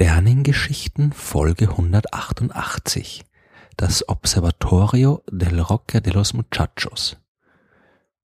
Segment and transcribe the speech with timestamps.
[0.00, 3.24] Sternengeschichten Folge 188
[3.76, 7.16] Das Observatorio del Roque de los Muchachos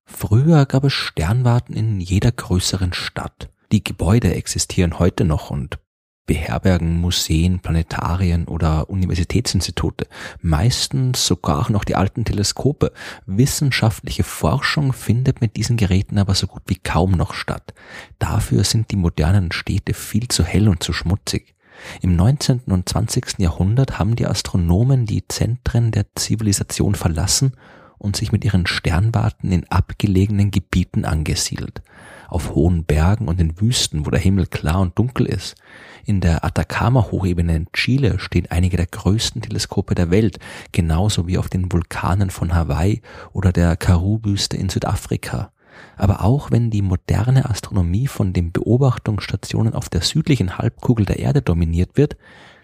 [0.05, 3.49] Früher gab es Sternwarten in jeder größeren Stadt.
[3.73, 5.81] Die Gebäude existieren heute noch und
[6.27, 10.07] beherbergen Museen, Planetarien oder Universitätsinstitute,
[10.41, 12.93] meistens sogar noch die alten Teleskope.
[13.27, 17.75] Wissenschaftliche Forschung findet mit diesen Geräten aber so gut wie kaum noch statt.
[18.21, 21.54] Dafür sind die modernen Städte viel zu hell und zu schmutzig.
[22.03, 22.63] Im 19.
[22.67, 23.39] und 20.
[23.39, 27.53] Jahrhundert haben die Astronomen die Zentren der Zivilisation verlassen
[27.99, 31.82] und sich mit ihren Sternwarten in abgelegenen Gebieten angesiedelt.
[32.29, 35.55] Auf hohen Bergen und in Wüsten, wo der Himmel klar und dunkel ist.
[36.05, 40.39] In der Atacama-Hochebene in Chile stehen einige der größten Teleskope der Welt,
[40.73, 43.01] genauso wie auf den Vulkanen von Hawaii
[43.33, 45.54] oder der Karoo-Wüste in Südafrika.
[45.97, 51.42] Aber auch wenn die moderne Astronomie von den Beobachtungsstationen auf der südlichen Halbkugel der Erde
[51.42, 52.17] dominiert wird,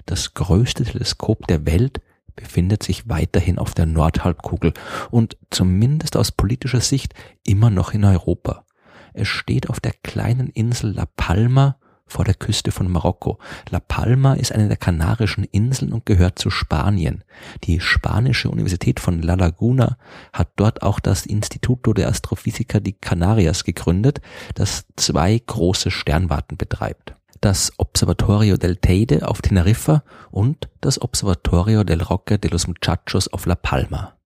[0.06, 2.00] das größte Teleskop der Welt
[2.36, 4.72] befindet sich weiterhin auf der Nordhalbkugel
[5.10, 8.64] und zumindest aus politischer Sicht immer noch in Europa.
[9.12, 11.76] Es steht auf der kleinen Insel La Palma
[12.10, 13.38] vor der Küste von Marokko.
[13.70, 17.24] La Palma ist eine der Kanarischen Inseln und gehört zu Spanien.
[17.64, 19.96] Die spanische Universität von La Laguna
[20.32, 24.20] hat dort auch das Instituto de Astrofísica de Canarias gegründet,
[24.54, 27.14] das zwei große Sternwarten betreibt.
[27.40, 33.46] Das Observatorio del Teide auf Teneriffa und das Observatorio del Roque de los Muchachos auf
[33.46, 34.19] La Palma.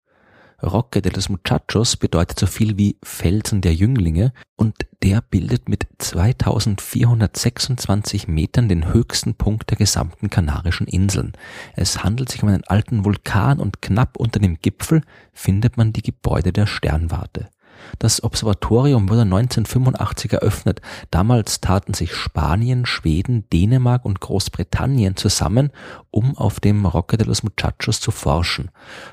[0.62, 5.86] Roque de los Muchachos bedeutet so viel wie Felsen der Jünglinge und der bildet mit
[5.98, 11.32] 2426 Metern den höchsten Punkt der gesamten Kanarischen Inseln.
[11.74, 15.02] Es handelt sich um einen alten Vulkan und knapp unter dem Gipfel
[15.32, 17.48] findet man die Gebäude der Sternwarte.
[17.98, 20.80] Das Observatorium wurde 1985 eröffnet.
[21.10, 25.70] Damals taten sich Spanien, Schweden, Dänemark und Großbritannien zusammen,
[26.10, 28.70] um auf dem Roque de los Muchachos zu forschen.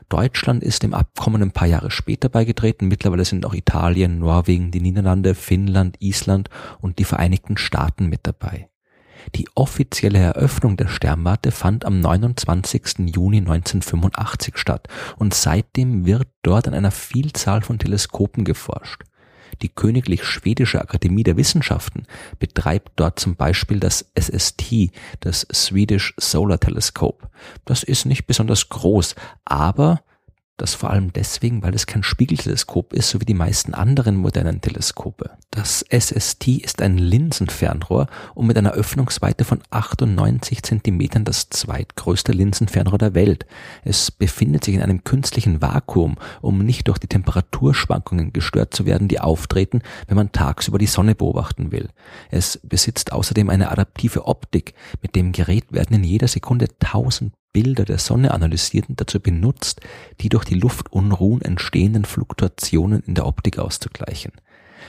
[0.09, 2.87] Deutschland ist dem Abkommen ein paar Jahre später beigetreten.
[2.87, 6.49] Mittlerweile sind auch Italien, Norwegen, die Niederlande, Finnland, Island
[6.81, 8.69] und die Vereinigten Staaten mit dabei.
[9.35, 13.11] Die offizielle Eröffnung der Sternwarte fand am 29.
[13.13, 14.87] Juni 1985 statt
[15.17, 19.03] und seitdem wird dort an einer Vielzahl von Teleskopen geforscht.
[19.61, 22.03] Die Königlich Schwedische Akademie der Wissenschaften
[22.37, 27.29] betreibt dort zum Beispiel das SST, das Swedish Solar Telescope.
[27.65, 29.15] Das ist nicht besonders groß,
[29.45, 30.01] aber
[30.61, 34.61] das vor allem deswegen, weil es kein Spiegelteleskop ist, so wie die meisten anderen modernen
[34.61, 35.31] Teleskope.
[35.51, 42.97] Das SST ist ein Linsenfernrohr und mit einer Öffnungsweite von 98 Zentimetern das zweitgrößte Linsenfernrohr
[42.97, 43.45] der Welt.
[43.83, 49.07] Es befindet sich in einem künstlichen Vakuum, um nicht durch die Temperaturschwankungen gestört zu werden,
[49.07, 51.89] die auftreten, wenn man tagsüber die Sonne beobachten will.
[52.29, 54.73] Es besitzt außerdem eine adaptive Optik.
[55.01, 59.81] Mit dem Gerät werden in jeder Sekunde 1000 Bilder der Sonne analysiert und dazu benutzt,
[60.21, 64.33] die durch die Luftunruhen entstehenden Fluktuationen in der Optik auszugleichen.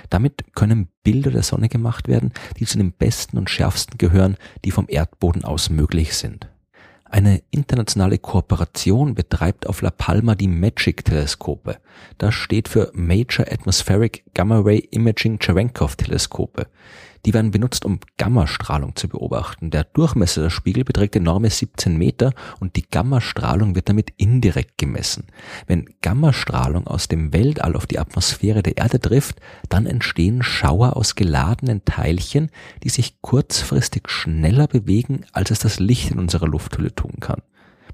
[0.09, 4.71] Damit können Bilder der Sonne gemacht werden, die zu den besten und schärfsten gehören, die
[4.71, 6.49] vom Erdboden aus möglich sind.
[7.05, 11.79] Eine internationale Kooperation betreibt auf La Palma die MAGIC-Teleskope.
[12.19, 16.69] Das steht für Major Atmospheric Gamma Ray Imaging Cherenkov Teleskope.
[17.27, 19.71] Die werden benutzt, um Gammastrahlung zu beobachten.
[19.71, 25.27] Der Durchmesser der Spiegel beträgt enorme 17 Meter und die Gammastrahlung wird damit indirekt gemessen.
[25.67, 31.15] Wenn Gammastrahlung aus dem Weltall auf die Atmosphäre der Erde trifft, dann entstehen Schauer aus
[31.15, 32.51] geladenen Teilchen,
[32.83, 37.43] die sich kurzfristig schneller bewegen, als es das Licht in unserer Lufthülle tun kann.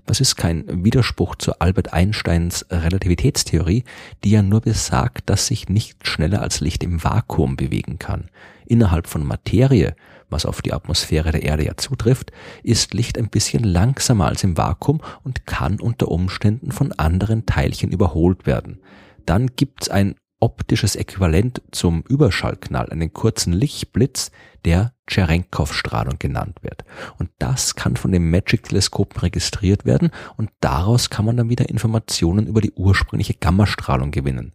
[0.06, 3.84] Das ist kein Widerspruch zu Albert Einsteins Relativitätstheorie,
[4.22, 8.30] die ja nur besagt, dass sich nicht schneller als Licht im Vakuum bewegen kann.
[8.66, 9.96] Innerhalb von Materie,
[10.30, 12.30] was auf die Atmosphäre der Erde ja zutrifft,
[12.62, 17.90] ist Licht ein bisschen langsamer als im Vakuum und kann unter Umständen von anderen Teilchen
[17.90, 18.78] überholt werden.
[19.24, 24.30] Dann gibt's ein optisches Äquivalent zum Überschallknall, einen kurzen Lichtblitz,
[24.64, 26.84] der Cherenkov-Strahlung genannt wird.
[27.18, 32.48] Und das kann von den Magic-Teleskopen registriert werden und daraus kann man dann wieder Informationen
[32.48, 34.54] über die ursprüngliche Gammastrahlung gewinnen.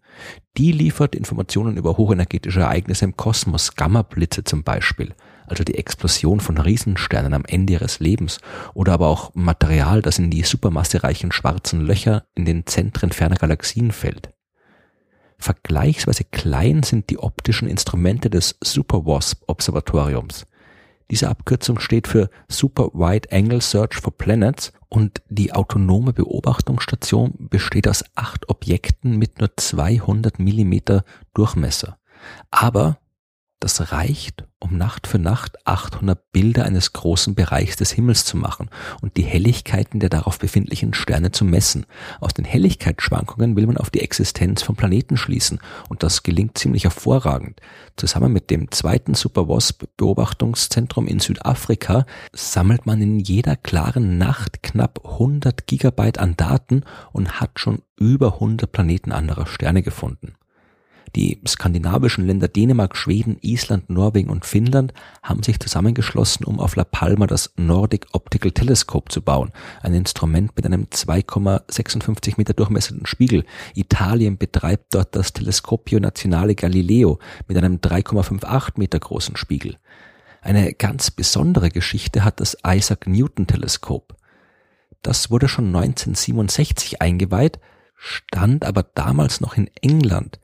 [0.57, 5.15] Die liefert Informationen über hochenergetische Ereignisse im Kosmos, Gammablitze zum Beispiel,
[5.47, 8.39] also die Explosion von Riesensternen am Ende ihres Lebens
[8.73, 13.91] oder aber auch Material, das in die supermassereichen schwarzen Löcher in den Zentren ferner Galaxien
[13.91, 14.33] fällt.
[15.41, 20.45] Vergleichsweise klein sind die optischen Instrumente des Super WASP Observatoriums.
[21.09, 27.87] Diese Abkürzung steht für Super Wide Angle Search for Planets und die autonome Beobachtungsstation besteht
[27.87, 31.03] aus acht Objekten mit nur 200 Millimeter
[31.33, 31.97] Durchmesser.
[32.51, 32.99] Aber
[33.61, 38.71] Das reicht, um Nacht für Nacht 800 Bilder eines großen Bereichs des Himmels zu machen
[39.03, 41.85] und die Helligkeiten der darauf befindlichen Sterne zu messen.
[42.21, 45.59] Aus den Helligkeitsschwankungen will man auf die Existenz von Planeten schließen
[45.89, 47.61] und das gelingt ziemlich hervorragend.
[47.97, 55.67] Zusammen mit dem zweiten Super-WASP-Beobachtungszentrum in Südafrika sammelt man in jeder klaren Nacht knapp 100
[55.67, 60.33] Gigabyte an Daten und hat schon über 100 Planeten anderer Sterne gefunden.
[61.15, 66.85] Die skandinavischen Länder Dänemark, Schweden, Island, Norwegen und Finnland haben sich zusammengeschlossen, um auf La
[66.85, 73.45] Palma das Nordic Optical Telescope zu bauen, ein Instrument mit einem 2,56 Meter durchmessenden Spiegel.
[73.75, 79.77] Italien betreibt dort das Telescopio Nazionale Galileo mit einem 3,58 Meter großen Spiegel.
[80.41, 84.15] Eine ganz besondere Geschichte hat das Isaac Newton Teleskop.
[85.01, 87.59] Das wurde schon 1967 eingeweiht,
[87.95, 90.39] stand aber damals noch in England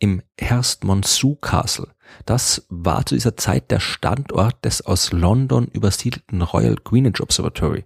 [0.00, 1.88] im Herstmonceux Castle.
[2.26, 7.84] Das war zu dieser Zeit der Standort des aus London übersiedelten Royal Greenwich Observatory.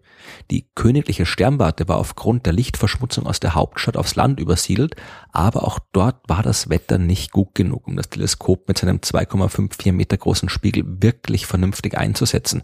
[0.51, 4.97] Die königliche Sternwarte war aufgrund der Lichtverschmutzung aus der Hauptstadt aufs Land übersiedelt,
[5.33, 9.93] aber auch dort war das Wetter nicht gut genug, um das Teleskop mit seinem 2,54
[9.93, 12.63] Meter großen Spiegel wirklich vernünftig einzusetzen.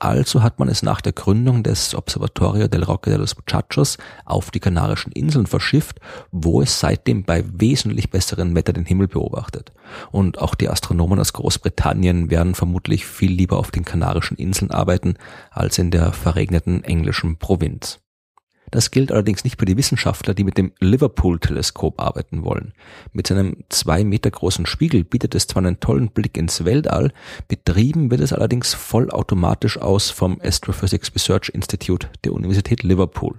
[0.00, 4.52] Also hat man es nach der Gründung des Observatorio del Roque de los Muchachos auf
[4.52, 5.98] die Kanarischen Inseln verschifft,
[6.30, 9.72] wo es seitdem bei wesentlich besseren Wetter den Himmel beobachtet.
[10.12, 15.14] Und auch die Astronomen aus Großbritannien werden vermutlich viel lieber auf den Kanarischen Inseln arbeiten
[15.50, 17.98] als in der verregneten englischen Provinz.
[18.70, 22.72] Das gilt allerdings nicht für die Wissenschaftler, die mit dem Liverpool-Teleskop arbeiten wollen.
[23.12, 27.12] Mit seinem zwei Meter großen Spiegel bietet es zwar einen tollen Blick ins Weltall,
[27.48, 33.36] betrieben wird es allerdings vollautomatisch aus vom Astrophysics Research Institute der Universität Liverpool.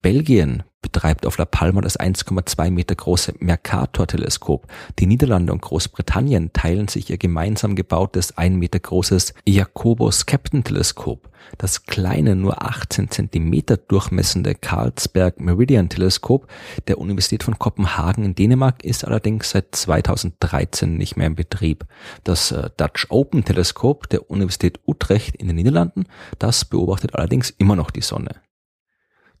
[0.00, 4.66] Belgien betreibt auf La Palma das 1,2 Meter große Mercator-Teleskop.
[4.98, 11.30] Die Niederlande und Großbritannien teilen sich ihr gemeinsam gebautes 1 Meter großes Jacobus Captain Teleskop.
[11.56, 16.46] Das kleine, nur 18 Zentimeter durchmessende Carlsberg Meridian Teleskop
[16.86, 21.86] der Universität von Kopenhagen in Dänemark ist allerdings seit 2013 nicht mehr in Betrieb.
[22.24, 26.06] Das äh, Dutch Open Teleskop der Universität Utrecht in den Niederlanden,
[26.38, 28.30] das beobachtet allerdings immer noch die Sonne.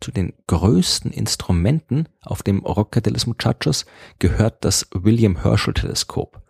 [0.00, 3.86] Zu den größten Instrumenten auf dem Rocca de los Muchachos
[4.18, 6.40] gehört das William Herschel Teleskop.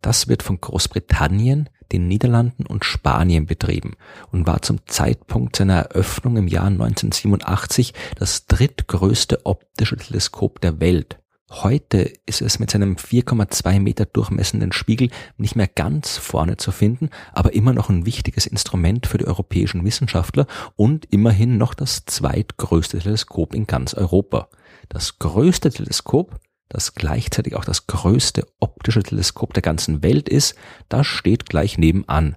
[0.00, 3.94] Das wird von Großbritannien, den Niederlanden und Spanien betrieben
[4.32, 11.18] und war zum Zeitpunkt seiner Eröffnung im Jahr 1987 das drittgrößte optische Teleskop der Welt.
[11.62, 17.10] Heute ist es mit seinem 4,2 Meter durchmessenden Spiegel nicht mehr ganz vorne zu finden,
[17.32, 22.98] aber immer noch ein wichtiges Instrument für die europäischen Wissenschaftler und immerhin noch das zweitgrößte
[22.98, 24.48] Teleskop in ganz Europa.
[24.88, 30.56] Das größte Teleskop, das gleichzeitig auch das größte optische Teleskop der ganzen Welt ist,
[30.88, 32.34] das steht gleich nebenan.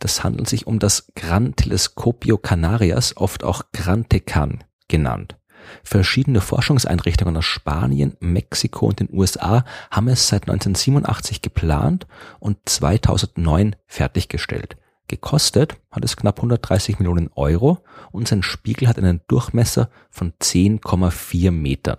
[0.00, 5.36] Das handelt sich um das Gran Telescopio Canarias, oft auch Gran Tecan genannt.
[5.82, 12.06] Verschiedene Forschungseinrichtungen aus Spanien, Mexiko und den USA haben es seit 1987 geplant
[12.38, 14.76] und 2009 fertiggestellt.
[15.08, 17.78] Gekostet hat es knapp 130 Millionen Euro
[18.10, 21.98] und sein Spiegel hat einen Durchmesser von 10,4 Metern.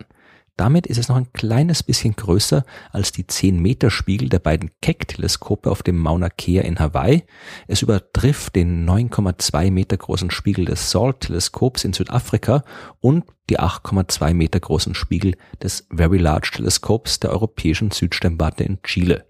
[0.57, 4.71] Damit ist es noch ein kleines bisschen größer als die 10 Meter Spiegel der beiden
[4.81, 7.23] Keck-Teleskope auf dem Mauna Kea in Hawaii.
[7.67, 12.63] Es übertrifft den 9,2 Meter großen Spiegel des SALT-Teleskops in Südafrika
[12.99, 19.25] und die 8,2 Meter großen Spiegel des Very Large Teleskops der europäischen Südsternwarte in Chile.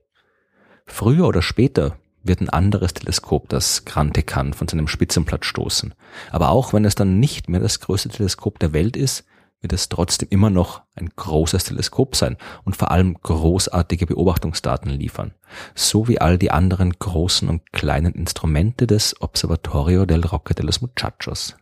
[0.86, 5.94] Früher oder später wird ein anderes Teleskop, das Gran Tecan, von seinem Spitzenplatz stoßen.
[6.32, 9.26] Aber auch wenn es dann nicht mehr das größte Teleskop der Welt ist,
[9.62, 15.34] wird es trotzdem immer noch ein großes Teleskop sein und vor allem großartige Beobachtungsdaten liefern,
[15.76, 20.82] so wie all die anderen großen und kleinen Instrumente des Observatorio del Roque de los
[20.82, 21.56] Muchachos.